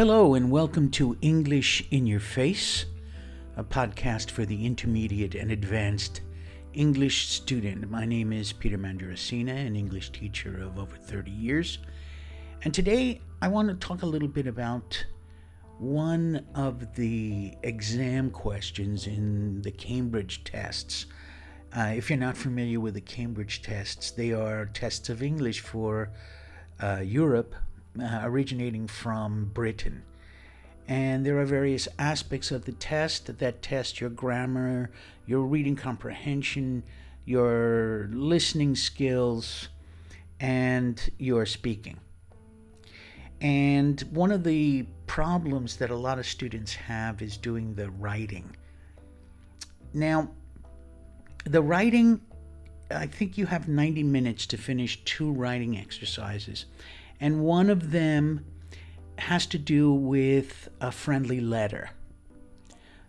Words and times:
Hello, 0.00 0.32
and 0.32 0.50
welcome 0.50 0.90
to 0.92 1.14
English 1.20 1.86
in 1.90 2.06
Your 2.06 2.20
Face, 2.20 2.86
a 3.58 3.62
podcast 3.62 4.30
for 4.30 4.46
the 4.46 4.64
intermediate 4.64 5.34
and 5.34 5.50
advanced 5.52 6.22
English 6.72 7.28
student. 7.28 7.90
My 7.90 8.06
name 8.06 8.32
is 8.32 8.50
Peter 8.50 8.78
Mandrasina, 8.78 9.54
an 9.54 9.76
English 9.76 10.08
teacher 10.12 10.62
of 10.62 10.78
over 10.78 10.96
30 10.96 11.30
years. 11.30 11.80
And 12.62 12.72
today 12.72 13.20
I 13.42 13.48
want 13.48 13.68
to 13.68 13.74
talk 13.74 14.00
a 14.00 14.06
little 14.06 14.26
bit 14.26 14.46
about 14.46 15.04
one 15.76 16.46
of 16.54 16.94
the 16.94 17.52
exam 17.62 18.30
questions 18.30 19.06
in 19.06 19.60
the 19.60 19.70
Cambridge 19.70 20.44
tests. 20.44 21.04
Uh, 21.76 21.92
if 21.94 22.08
you're 22.08 22.18
not 22.18 22.38
familiar 22.38 22.80
with 22.80 22.94
the 22.94 23.02
Cambridge 23.02 23.60
tests, 23.60 24.12
they 24.12 24.32
are 24.32 24.64
tests 24.64 25.10
of 25.10 25.22
English 25.22 25.60
for 25.60 26.10
uh, 26.82 27.02
Europe, 27.04 27.54
uh, 27.98 28.20
originating 28.22 28.86
from 28.86 29.50
Britain. 29.52 30.02
And 30.88 31.24
there 31.24 31.38
are 31.38 31.44
various 31.44 31.86
aspects 31.98 32.50
of 32.50 32.64
the 32.64 32.72
test 32.72 33.38
that 33.38 33.62
test 33.62 34.00
your 34.00 34.10
grammar, 34.10 34.90
your 35.26 35.42
reading 35.42 35.76
comprehension, 35.76 36.82
your 37.24 38.08
listening 38.12 38.74
skills, 38.74 39.68
and 40.40 41.00
your 41.18 41.46
speaking. 41.46 41.98
And 43.40 44.00
one 44.10 44.32
of 44.32 44.44
the 44.44 44.86
problems 45.06 45.76
that 45.76 45.90
a 45.90 45.96
lot 45.96 46.18
of 46.18 46.26
students 46.26 46.74
have 46.74 47.22
is 47.22 47.36
doing 47.36 47.74
the 47.74 47.90
writing. 47.90 48.56
Now, 49.94 50.30
the 51.44 51.62
writing, 51.62 52.20
I 52.90 53.06
think 53.06 53.38
you 53.38 53.46
have 53.46 53.68
90 53.68 54.02
minutes 54.02 54.46
to 54.46 54.56
finish 54.58 55.02
two 55.04 55.32
writing 55.32 55.78
exercises. 55.78 56.66
And 57.20 57.42
one 57.42 57.70
of 57.70 57.90
them 57.90 58.44
has 59.18 59.46
to 59.46 59.58
do 59.58 59.92
with 59.92 60.68
a 60.80 60.90
friendly 60.90 61.40
letter. 61.40 61.90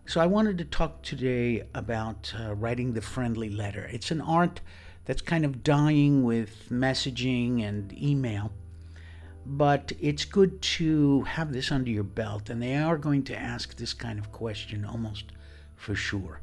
So 0.05 0.19
I 0.19 0.25
wanted 0.25 0.57
to 0.57 0.65
talk 0.65 1.03
today 1.03 1.63
about 1.73 2.33
uh, 2.37 2.53
writing 2.55 2.93
the 2.93 3.01
friendly 3.01 3.49
letter. 3.49 3.89
It's 3.91 4.11
an 4.11 4.19
art 4.19 4.59
that's 5.05 5.21
kind 5.21 5.45
of 5.45 5.63
dying 5.63 6.23
with 6.23 6.69
messaging 6.69 7.63
and 7.63 7.93
email 7.93 8.51
but 9.45 9.91
it's 9.99 10.25
good 10.25 10.61
to 10.61 11.23
have 11.23 11.51
this 11.51 11.71
under 11.71 11.89
your 11.89 12.03
belt, 12.03 12.49
and 12.49 12.61
they 12.61 12.75
are 12.75 12.97
going 12.97 13.23
to 13.23 13.35
ask 13.35 13.75
this 13.75 13.93
kind 13.93 14.19
of 14.19 14.31
question 14.31 14.85
almost 14.85 15.25
for 15.75 15.95
sure. 15.95 16.41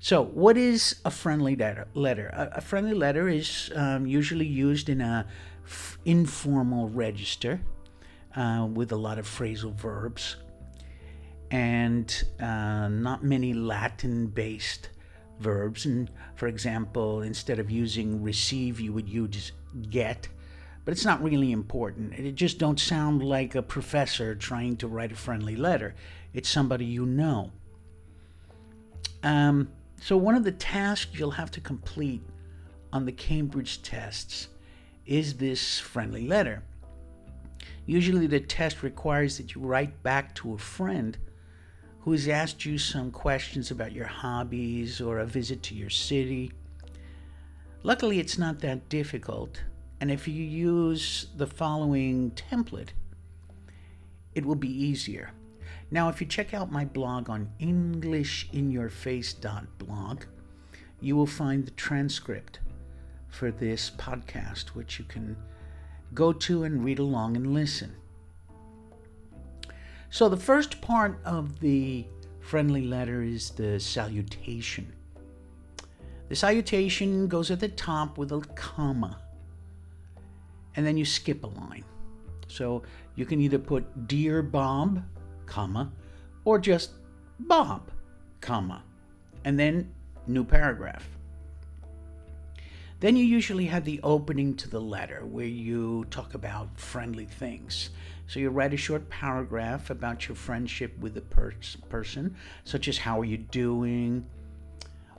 So, 0.00 0.22
what 0.22 0.56
is 0.56 0.96
a 1.04 1.10
friendly 1.10 1.54
letter? 1.94 2.30
a 2.32 2.60
friendly 2.60 2.94
letter 2.94 3.28
is 3.28 3.70
um, 3.76 4.06
usually 4.06 4.46
used 4.46 4.88
in 4.88 5.00
a 5.00 5.26
f- 5.64 5.98
informal 6.04 6.88
register 6.88 7.60
uh, 8.36 8.68
with 8.72 8.92
a 8.92 8.96
lot 8.96 9.18
of 9.18 9.26
phrasal 9.26 9.74
verbs 9.74 10.36
and 11.50 12.24
uh, 12.40 12.88
not 12.88 13.22
many 13.22 13.52
Latin 13.52 14.26
based 14.26 14.90
verbs. 15.40 15.84
And 15.86 16.10
for 16.36 16.46
example, 16.48 17.22
instead 17.22 17.58
of 17.58 17.70
using 17.70 18.22
receive, 18.22 18.80
you 18.80 18.92
would 18.92 19.08
use 19.08 19.52
get 19.90 20.28
but 20.84 20.92
it's 20.92 21.04
not 21.04 21.22
really 21.22 21.52
important. 21.52 22.12
It 22.14 22.32
just 22.34 22.58
don't 22.58 22.78
sound 22.78 23.22
like 23.22 23.54
a 23.54 23.62
professor 23.62 24.34
trying 24.34 24.76
to 24.78 24.88
write 24.88 25.12
a 25.12 25.16
friendly 25.16 25.54
letter. 25.54 25.94
It's 26.34 26.48
somebody 26.48 26.84
you 26.84 27.06
know. 27.06 27.52
Um, 29.22 29.70
so 30.00 30.16
one 30.16 30.34
of 30.34 30.42
the 30.42 30.52
tasks 30.52 31.16
you'll 31.16 31.30
have 31.30 31.52
to 31.52 31.60
complete 31.60 32.22
on 32.92 33.04
the 33.04 33.12
Cambridge 33.12 33.82
tests 33.82 34.48
is 35.06 35.34
this 35.34 35.78
friendly 35.78 36.26
letter. 36.26 36.62
Usually 37.86 38.26
the 38.26 38.40
test 38.40 38.82
requires 38.82 39.38
that 39.38 39.54
you 39.54 39.60
write 39.60 40.02
back 40.02 40.34
to 40.36 40.54
a 40.54 40.58
friend 40.58 41.16
who 42.00 42.12
has 42.12 42.28
asked 42.28 42.64
you 42.64 42.78
some 42.78 43.10
questions 43.10 43.70
about 43.70 43.92
your 43.92 44.06
hobbies 44.06 45.00
or 45.00 45.18
a 45.18 45.26
visit 45.26 45.62
to 45.64 45.74
your 45.74 45.90
city. 45.90 46.52
Luckily, 47.82 48.20
it's 48.20 48.38
not 48.38 48.60
that 48.60 48.88
difficult 48.88 49.62
and 50.02 50.10
if 50.10 50.26
you 50.26 50.34
use 50.34 51.28
the 51.36 51.46
following 51.46 52.32
template, 52.32 52.88
it 54.34 54.44
will 54.44 54.56
be 54.56 54.66
easier. 54.66 55.30
Now, 55.92 56.08
if 56.08 56.20
you 56.20 56.26
check 56.26 56.52
out 56.52 56.72
my 56.72 56.84
blog 56.84 57.30
on 57.30 57.52
EnglishinYourFace.blog, 57.60 60.24
you 61.00 61.14
will 61.14 61.28
find 61.28 61.64
the 61.64 61.70
transcript 61.70 62.58
for 63.32 63.50
this 63.50 63.90
podcast, 63.90 64.68
which 64.68 64.98
you 65.00 65.04
can 65.06 65.36
go 66.14 66.32
to 66.32 66.62
and 66.62 66.84
read 66.84 67.00
along 67.00 67.36
and 67.36 67.52
listen. 67.52 67.94
So, 70.10 70.28
the 70.28 70.36
first 70.36 70.80
part 70.80 71.18
of 71.24 71.58
the 71.58 72.06
friendly 72.40 72.84
letter 72.84 73.22
is 73.22 73.50
the 73.50 73.80
salutation. 73.80 74.92
The 76.28 76.36
salutation 76.36 77.28
goes 77.28 77.50
at 77.50 77.60
the 77.60 77.68
top 77.68 78.16
with 78.18 78.32
a 78.32 78.40
comma 78.54 79.18
and 80.76 80.86
then 80.86 80.96
you 80.96 81.04
skip 81.04 81.44
a 81.44 81.46
line. 81.46 81.84
So 82.48 82.82
you 83.14 83.24
can 83.26 83.40
either 83.40 83.58
put 83.58 84.08
Dear 84.08 84.42
Bob, 84.42 85.02
comma, 85.46 85.92
or 86.44 86.58
just 86.58 86.92
Bob, 87.40 87.90
comma, 88.40 88.82
and 89.44 89.58
then 89.58 89.92
new 90.26 90.44
paragraph. 90.44 91.06
Then 93.02 93.16
you 93.16 93.24
usually 93.24 93.66
have 93.66 93.84
the 93.84 93.98
opening 94.04 94.54
to 94.58 94.70
the 94.70 94.80
letter 94.80 95.26
where 95.26 95.44
you 95.44 96.06
talk 96.12 96.34
about 96.34 96.78
friendly 96.78 97.24
things. 97.24 97.90
So 98.28 98.38
you 98.38 98.48
write 98.50 98.72
a 98.72 98.76
short 98.76 99.10
paragraph 99.10 99.90
about 99.90 100.28
your 100.28 100.36
friendship 100.36 100.96
with 101.00 101.14
the 101.14 101.20
per- 101.20 101.52
person, 101.88 102.36
such 102.62 102.86
as 102.86 102.98
how 102.98 103.20
are 103.20 103.24
you 103.24 103.38
doing. 103.38 104.24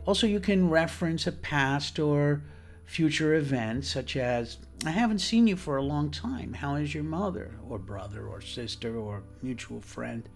Also, 0.05 0.25
you 0.25 0.39
can 0.39 0.69
reference 0.69 1.27
a 1.27 1.33
past 1.33 1.99
or 1.99 2.41
future 2.85 3.35
event, 3.35 3.83
such 3.83 4.15
as, 4.15 4.59
I 4.85 4.91
haven't 4.91 5.19
seen 5.19 5.45
you 5.45 5.57
for 5.57 5.75
a 5.75 5.83
long 5.83 6.09
time. 6.09 6.53
How 6.53 6.75
is 6.75 6.93
your 6.93 7.03
mother, 7.03 7.51
or 7.67 7.79
brother, 7.79 8.27
or 8.27 8.39
sister, 8.39 8.95
or 8.95 9.23
mutual 9.41 9.81
friend? 9.81 10.29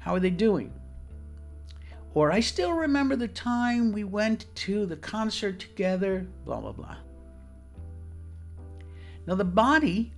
How 0.00 0.14
are 0.14 0.20
they 0.20 0.28
doing? 0.28 0.74
Or 2.14 2.30
I 2.30 2.40
still 2.40 2.72
remember 2.72 3.16
the 3.16 3.28
time 3.28 3.92
we 3.92 4.04
went 4.04 4.46
to 4.56 4.86
the 4.86 4.96
concert 4.96 5.58
together, 5.58 6.26
blah, 6.44 6.60
blah, 6.60 6.72
blah. 6.72 6.96
Now, 9.26 9.34
the 9.34 9.44
body 9.44 10.12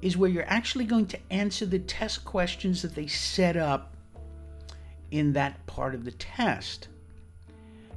is 0.00 0.16
where 0.16 0.30
you're 0.30 0.48
actually 0.48 0.84
going 0.84 1.06
to 1.06 1.18
answer 1.30 1.66
the 1.66 1.78
test 1.78 2.24
questions 2.24 2.82
that 2.82 2.94
they 2.94 3.06
set 3.06 3.56
up 3.56 3.96
in 5.10 5.32
that 5.34 5.64
part 5.66 5.94
of 5.94 6.04
the 6.04 6.12
test. 6.12 6.88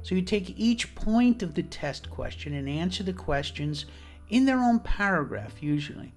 So 0.02 0.14
you 0.14 0.22
take 0.22 0.58
each 0.58 0.94
point 0.94 1.42
of 1.42 1.54
the 1.54 1.62
test 1.62 2.10
question 2.10 2.54
and 2.54 2.68
answer 2.68 3.02
the 3.02 3.12
questions 3.12 3.86
in 4.28 4.44
their 4.44 4.58
own 4.58 4.80
paragraph, 4.80 5.62
usually. 5.62 6.12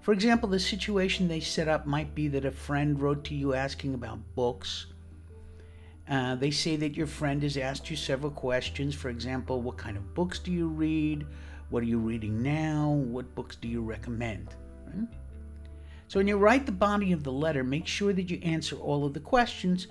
For 0.00 0.12
example, 0.12 0.48
the 0.48 0.60
situation 0.60 1.26
they 1.26 1.40
set 1.40 1.68
up 1.68 1.86
might 1.86 2.14
be 2.14 2.28
that 2.28 2.44
a 2.44 2.50
friend 2.50 3.00
wrote 3.00 3.24
to 3.24 3.34
you 3.34 3.54
asking 3.54 3.94
about 3.94 4.20
books. 4.34 4.86
Uh, 6.08 6.36
they 6.36 6.50
say 6.50 6.76
that 6.76 6.94
your 6.96 7.06
friend 7.06 7.42
has 7.42 7.56
asked 7.56 7.90
you 7.90 7.96
several 7.96 8.30
questions. 8.30 8.94
For 8.94 9.08
example, 9.08 9.60
what 9.60 9.76
kind 9.76 9.96
of 9.96 10.14
books 10.14 10.38
do 10.38 10.52
you 10.52 10.68
read? 10.68 11.26
What 11.70 11.82
are 11.82 11.86
you 11.86 11.98
reading 11.98 12.42
now? 12.42 12.90
What 12.90 13.34
books 13.34 13.56
do 13.56 13.66
you 13.66 13.82
recommend? 13.82 14.54
Right? 14.86 15.08
So, 16.08 16.20
when 16.20 16.28
you 16.28 16.36
write 16.36 16.66
the 16.66 16.72
body 16.72 17.10
of 17.10 17.24
the 17.24 17.32
letter, 17.32 17.64
make 17.64 17.86
sure 17.88 18.12
that 18.12 18.30
you 18.30 18.38
answer 18.42 18.76
all 18.76 19.04
of 19.04 19.14
the 19.14 19.20
questions 19.20 19.88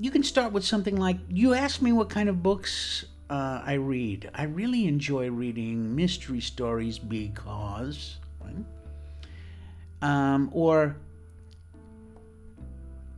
you 0.00 0.10
can 0.10 0.22
start 0.22 0.50
with 0.52 0.64
something 0.64 0.96
like 0.96 1.18
you 1.28 1.52
asked 1.52 1.82
me 1.82 1.92
what 1.92 2.08
kind 2.08 2.30
of 2.30 2.42
books 2.42 3.04
uh, 3.28 3.60
I 3.62 3.74
read. 3.74 4.30
I 4.34 4.44
really 4.44 4.86
enjoy 4.86 5.28
reading 5.28 5.94
mystery 5.94 6.40
stories 6.40 6.98
because, 6.98 8.16
right? 8.40 8.64
um, 10.00 10.48
or 10.54 10.96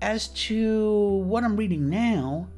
as 0.02 0.26
to 0.26 1.22
what 1.26 1.44
I'm 1.44 1.56
reading 1.56 1.88
now, 1.88 2.48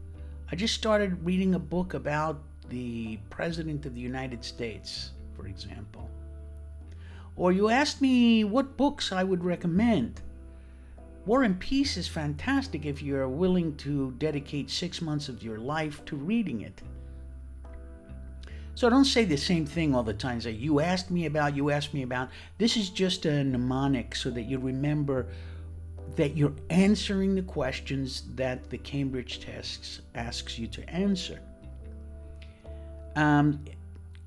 I 0.51 0.57
just 0.57 0.73
started 0.73 1.23
reading 1.23 1.55
a 1.55 1.59
book 1.59 1.93
about 1.93 2.41
the 2.71 3.19
President 3.29 3.85
of 3.85 3.95
the 3.95 4.01
United 4.01 4.43
States, 4.43 5.11
for 5.37 5.47
example. 5.47 6.09
Or 7.37 7.53
you 7.53 7.69
asked 7.69 8.01
me 8.01 8.45
what 8.45 8.79
books 8.79 9.13
I 9.13 9.25
would 9.25 9.45
recommend. 9.45 10.23
War 11.27 11.43
and 11.43 11.61
Peace 11.61 11.99
is 11.99 12.09
fantastic 12.09 12.87
if 12.87 13.03
you're 13.03 13.29
willing 13.29 13.77
to 13.77 14.13
dedicate 14.13 14.71
six 14.71 15.03
months 15.03 15.29
of 15.29 15.43
your 15.43 15.59
life 15.59 16.03
to 16.07 16.17
reading 16.17 16.63
it. 16.63 16.81
So 18.75 18.89
don't 18.89 19.05
say 19.05 19.27
the 19.27 19.37
same 19.37 19.67
thing 19.67 19.95
all 19.95 20.03
the 20.03 20.15
time. 20.15 20.41
Say, 20.41 20.53
you 20.53 20.81
asked 20.81 21.11
me 21.11 21.27
about, 21.27 21.55
you 21.55 21.71
asked 21.71 21.93
me 21.93 22.05
about. 22.05 22.31
This 22.57 22.79
is 22.79 22.89
just 22.89 23.27
a 23.27 23.45
mnemonic 23.45 24.15
so 24.15 24.31
that 24.31 24.45
you 24.45 24.59
remember 24.59 25.27
that 26.17 26.37
you're 26.37 26.55
answering 26.71 27.35
the 27.35 27.43
questions 27.43 28.25
that 28.35 28.71
the 28.71 28.79
Cambridge 28.79 29.41
test 29.41 30.03
asks 30.15 30.59
you 30.59 30.67
to 30.69 30.89
answer. 30.89 31.41
Um, 33.17 33.65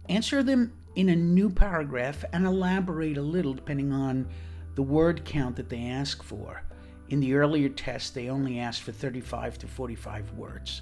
answer 0.10 0.44
them 0.44 0.74
in 0.96 1.10
a 1.10 1.16
new 1.16 1.50
paragraph 1.50 2.26
and 2.34 2.46
elaborate 2.46 3.18
a 3.18 3.22
little 3.22 3.54
depending 3.54 3.92
on 3.94 4.28
the 4.76 4.82
word 4.82 5.24
count 5.26 5.56
that 5.56 5.70
they 5.70 5.86
ask 5.86 6.24
for. 6.24 6.62
In 7.10 7.20
the 7.20 7.36
earlier 7.36 7.70
tests, 7.70 8.10
they 8.10 8.30
only 8.30 8.60
asked 8.60 8.82
for 8.82 8.92
35 8.92 9.58
to 9.60 9.68
45 9.68 10.34
words. 10.34 10.82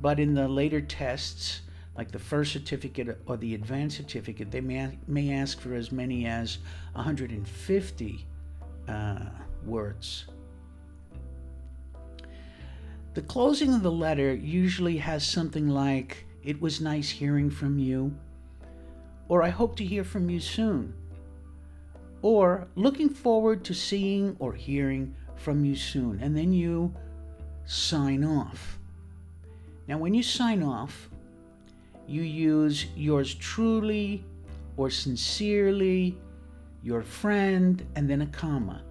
But 0.00 0.20
in 0.20 0.34
the 0.34 0.46
later 0.46 0.80
tests, 0.80 1.62
like 1.96 2.10
the 2.10 2.18
first 2.18 2.52
certificate 2.52 3.20
or 3.26 3.36
the 3.36 3.54
advanced 3.54 3.96
certificate, 3.96 4.50
they 4.50 4.60
may, 4.60 4.98
may 5.06 5.32
ask 5.32 5.60
for 5.60 5.74
as 5.74 5.92
many 5.92 6.26
as 6.26 6.58
150 6.92 8.26
uh, 8.88 9.18
words. 9.66 10.26
The 13.14 13.22
closing 13.22 13.72
of 13.74 13.82
the 13.82 13.92
letter 13.92 14.34
usually 14.34 14.96
has 14.98 15.24
something 15.24 15.68
like, 15.68 16.26
It 16.42 16.60
was 16.60 16.80
nice 16.80 17.08
hearing 17.08 17.48
from 17.48 17.78
you, 17.78 18.12
or 19.28 19.42
I 19.42 19.50
hope 19.50 19.76
to 19.76 19.84
hear 19.84 20.02
from 20.02 20.28
you 20.28 20.40
soon, 20.40 20.94
or 22.22 22.66
looking 22.74 23.08
forward 23.08 23.64
to 23.64 23.74
seeing 23.74 24.36
or 24.40 24.52
hearing 24.52 25.14
from 25.36 25.64
you 25.64 25.76
soon. 25.76 26.20
And 26.20 26.36
then 26.36 26.52
you 26.52 26.92
sign 27.66 28.24
off. 28.24 28.78
Now, 29.86 29.98
when 29.98 30.14
you 30.14 30.22
sign 30.22 30.62
off, 30.62 31.08
you 32.06 32.22
use 32.22 32.86
yours 32.96 33.34
truly 33.34 34.24
or 34.76 34.90
sincerely, 34.90 36.18
your 36.82 37.02
friend, 37.02 37.86
and 37.94 38.08
then 38.10 38.22
a 38.22 38.26
comma. 38.26 38.82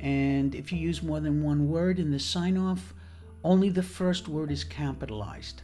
And 0.00 0.54
if 0.54 0.72
you 0.72 0.78
use 0.78 1.02
more 1.02 1.20
than 1.20 1.42
one 1.42 1.68
word 1.68 1.98
in 1.98 2.10
the 2.10 2.18
sign 2.18 2.56
off, 2.56 2.94
only 3.44 3.68
the 3.68 3.82
first 3.82 4.28
word 4.28 4.50
is 4.50 4.64
capitalized. 4.64 5.62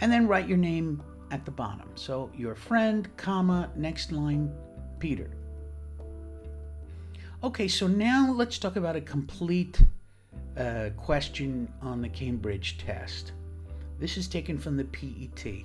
And 0.00 0.10
then 0.10 0.26
write 0.26 0.48
your 0.48 0.58
name 0.58 1.02
at 1.30 1.44
the 1.44 1.50
bottom. 1.50 1.88
So 1.94 2.30
your 2.36 2.54
friend, 2.54 3.08
comma, 3.16 3.70
next 3.76 4.12
line, 4.12 4.52
Peter. 4.98 5.30
Okay, 7.44 7.66
so 7.68 7.86
now 7.86 8.32
let's 8.32 8.58
talk 8.58 8.76
about 8.76 8.96
a 8.96 9.00
complete 9.00 9.82
uh, 10.56 10.90
question 10.96 11.72
on 11.80 12.02
the 12.02 12.08
Cambridge 12.08 12.78
test. 12.78 13.32
This 13.98 14.16
is 14.16 14.28
taken 14.28 14.58
from 14.58 14.76
the 14.76 14.84
PET. 14.84 15.64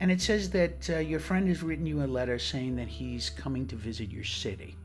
And 0.00 0.10
it 0.10 0.20
says 0.20 0.50
that 0.50 0.90
uh, 0.90 0.98
your 0.98 1.20
friend 1.20 1.48
has 1.48 1.62
written 1.62 1.86
you 1.86 2.02
a 2.02 2.06
letter 2.06 2.38
saying 2.38 2.76
that 2.76 2.88
he's 2.88 3.30
coming 3.30 3.66
to 3.68 3.76
visit 3.76 4.10
your 4.10 4.24
city. 4.24 4.76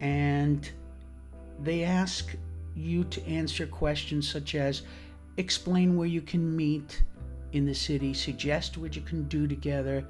And 0.00 0.68
they 1.62 1.84
ask 1.84 2.34
you 2.74 3.04
to 3.04 3.26
answer 3.26 3.66
questions 3.66 4.28
such 4.28 4.54
as 4.54 4.82
explain 5.36 5.96
where 5.96 6.08
you 6.08 6.20
can 6.20 6.54
meet 6.54 7.02
in 7.52 7.64
the 7.64 7.74
city, 7.74 8.12
suggest 8.12 8.76
what 8.76 8.96
you 8.96 9.02
can 9.02 9.26
do 9.28 9.46
together, 9.46 10.04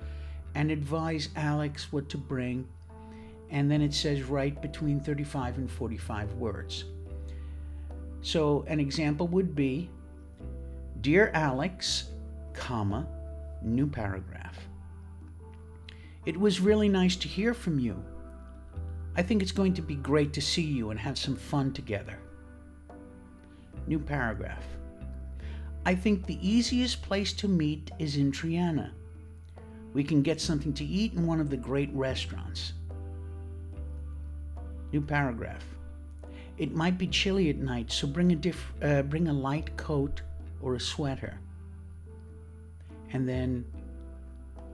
and 0.54 0.70
advise 0.70 1.28
Alex 1.36 1.92
what 1.92 2.08
to 2.08 2.18
bring 2.18 2.66
and 3.50 3.70
then 3.70 3.80
it 3.80 3.94
says 3.94 4.22
write 4.22 4.60
between 4.60 5.00
35 5.00 5.58
and 5.58 5.70
45 5.70 6.34
words. 6.34 6.84
So 8.22 8.64
an 8.66 8.80
example 8.80 9.28
would 9.28 9.54
be 9.54 9.90
Dear 11.00 11.30
Alex, 11.34 12.10
comma, 12.52 13.06
new 13.62 13.86
paragraph. 13.86 14.58
It 16.24 16.38
was 16.38 16.60
really 16.60 16.88
nice 16.88 17.14
to 17.16 17.28
hear 17.28 17.54
from 17.54 17.78
you. 17.78 18.02
I 19.16 19.22
think 19.22 19.42
it's 19.42 19.52
going 19.52 19.72
to 19.74 19.82
be 19.82 19.94
great 19.94 20.34
to 20.34 20.42
see 20.42 20.62
you 20.62 20.90
and 20.90 21.00
have 21.00 21.16
some 21.16 21.36
fun 21.36 21.72
together. 21.72 22.18
New 23.86 23.98
paragraph. 23.98 24.64
I 25.86 25.94
think 25.94 26.26
the 26.26 26.38
easiest 26.46 27.00
place 27.00 27.32
to 27.34 27.48
meet 27.48 27.90
is 27.98 28.16
in 28.16 28.30
Triana. 28.30 28.90
We 29.94 30.04
can 30.04 30.20
get 30.20 30.40
something 30.40 30.74
to 30.74 30.84
eat 30.84 31.14
in 31.14 31.26
one 31.26 31.40
of 31.40 31.48
the 31.48 31.56
great 31.56 31.90
restaurants. 31.94 32.74
New 34.92 35.00
paragraph. 35.00 35.64
It 36.58 36.74
might 36.74 36.98
be 36.98 37.06
chilly 37.06 37.48
at 37.48 37.56
night, 37.56 37.90
so 37.90 38.06
bring 38.06 38.32
a 38.32 38.36
diff- 38.36 38.74
uh, 38.82 39.02
bring 39.02 39.28
a 39.28 39.32
light 39.32 39.76
coat 39.76 40.20
or 40.60 40.74
a 40.74 40.80
sweater. 40.80 41.38
And 43.12 43.26
then, 43.26 43.64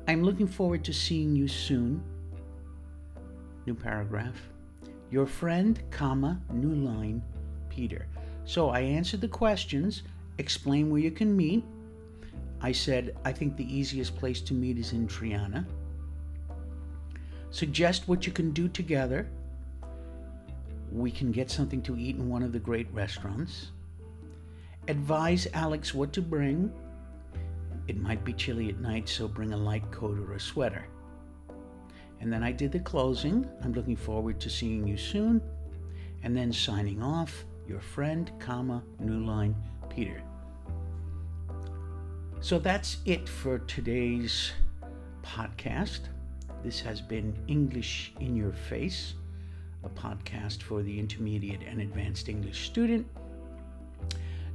I'm 0.09 0.25
looking 0.25 0.49
forward 0.49 0.83
to 0.85 0.93
seeing 0.93 1.37
you 1.37 1.47
soon. 1.47 2.03
New 3.67 3.75
paragraph. 3.75 4.37
Your 5.11 5.27
friend, 5.27 5.83
comma, 5.91 6.41
new 6.53 6.75
line, 6.75 7.23
Peter. 7.69 8.07
So 8.45 8.71
I 8.71 8.81
answered 8.81 9.21
the 9.21 9.29
questions, 9.29 10.03
explain 10.39 10.91
where 10.91 11.01
you 11.01 11.11
can 11.11 11.37
meet. 11.37 11.65
I 12.61 12.73
said, 12.73 13.17
I 13.25 13.33
think 13.33 13.57
the 13.57 13.75
easiest 13.77 14.17
place 14.17 14.41
to 14.43 14.55
meet 14.55 14.79
is 14.79 14.93
in 14.93 15.07
Triana. 15.07 15.67
Suggest 17.51 18.09
what 18.09 18.27
you 18.27 18.33
can 18.33 18.53
do 18.53 18.69
together 18.69 19.29
we 20.93 21.11
can 21.11 21.33
get 21.33 21.51
something 21.51 21.81
to 21.83 21.97
eat 21.97 22.17
in 22.17 22.29
one 22.29 22.43
of 22.43 22.53
the 22.53 22.59
great 22.59 22.87
restaurants. 22.93 23.71
Advise 24.89 25.47
Alex 25.55 25.95
what 25.95 26.13
to 26.13 26.21
bring. 26.21 26.71
It 27.89 27.99
might 27.99 28.25
be 28.25 28.33
chilly 28.33 28.69
at 28.69 28.81
night, 28.81 29.09
so 29.09 29.27
bring 29.27 29.53
a 29.53 29.57
light 29.57 29.91
coat 29.91 30.19
or 30.19 30.35
a 30.35 30.41
sweater. 30.41 30.87
And 32.23 32.33
then 32.33 32.43
I 32.43 32.53
did 32.53 32.73
the 32.73 32.79
closing. 32.79 33.47
I'm 33.63 33.75
looking 33.75 33.97
forward 33.97 34.41
to 34.41 34.49
seeing 34.49 34.87
you 34.87 34.97
soon. 34.97 35.43
And 36.23 36.35
then 36.35 36.53
signing 36.53 37.03
off, 37.03 37.45
your 37.69 37.81
friend, 37.81 38.31
comma, 38.39 38.83
new 39.01 39.27
line, 39.27 39.55
Peter. 39.91 40.23
So 42.41 42.59
that's 42.59 42.99
it 43.05 43.29
for 43.29 43.59
today's 43.59 44.53
podcast. 45.23 46.09
This 46.65 46.81
has 46.81 47.01
been 47.01 47.37
English 47.49 48.15
in 48.21 48.35
Your 48.35 48.53
Face 48.53 49.15
a 49.85 49.89
podcast 49.89 50.63
for 50.63 50.83
the 50.83 50.99
intermediate 50.99 51.63
and 51.67 51.81
advanced 51.81 52.29
English 52.29 52.67
student. 52.67 53.07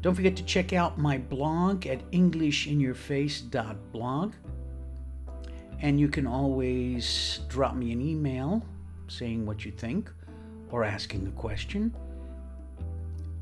Don't 0.01 0.13
forget 0.15 0.35
to 0.37 0.43
check 0.43 0.71
out 0.73 0.97
my 0.97 1.17
blog 1.17 1.87
at 1.87 2.09
englishinyourface.blog. 2.11 4.33
And 5.79 5.99
you 5.99 6.07
can 6.07 6.25
always 6.25 7.41
drop 7.47 7.75
me 7.75 7.91
an 7.91 8.01
email 8.01 8.63
saying 9.07 9.45
what 9.45 9.63
you 9.63 9.71
think 9.71 10.11
or 10.71 10.83
asking 10.83 11.27
a 11.27 11.31
question 11.31 11.95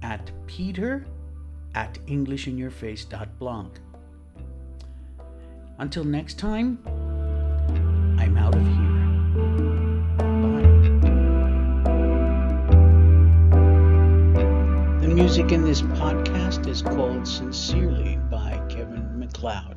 at 0.03 0.31
peter 0.45 1.05
at 1.73 1.93
englishinyourface.blog. 2.05 3.77
Until 5.77 6.03
next 6.05 6.39
time, 6.39 6.79
I'm 8.17 8.37
out 8.37 8.55
of 8.55 8.61
here. 8.61 8.95
Bye. 10.17 10.65
The 15.01 15.13
music 15.13 15.51
in 15.51 15.63
this 15.63 15.81
podcast 15.81 16.67
is 16.67 16.81
called 16.81 17.27
Sincerely 17.27 18.17
by 18.29 18.61
Kevin 18.69 19.19
MacLeod. 19.19 19.74